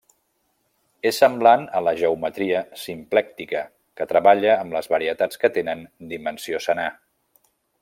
És 1.09 1.19
semblant 1.23 1.65
a 1.79 1.81
la 1.87 1.93
geometria 1.99 2.63
simplèctica 2.85 3.61
que 4.01 4.09
treballa 4.13 4.51
amb 4.65 4.77
les 4.79 4.91
varietats 4.97 5.43
que 5.45 5.53
tenen 5.59 5.85
dimensió 6.17 6.65
senar. 6.71 6.89